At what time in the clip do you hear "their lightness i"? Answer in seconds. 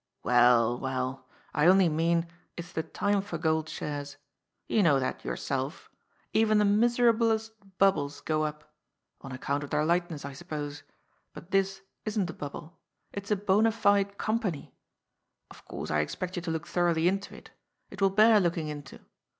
9.69-10.33